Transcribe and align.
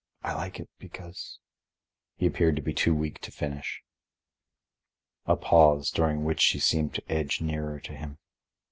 I 0.23 0.33
like 0.33 0.59
it 0.59 0.67
because—" 0.79 1.37
He 2.15 2.25
appeared 2.25 2.55
to 2.55 2.61
be 2.63 2.73
too 2.73 2.95
weak 2.95 3.19
to 3.19 3.31
finish. 3.31 3.83
A 5.27 5.35
pause, 5.37 5.91
during 5.91 6.23
which 6.25 6.41
she 6.41 6.57
seemed 6.59 6.95
to 6.95 7.07
edge 7.07 7.39
nearer 7.39 7.79
to 7.81 7.93
him. 7.95 8.17